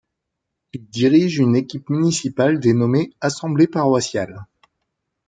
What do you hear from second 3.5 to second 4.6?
paroissiale.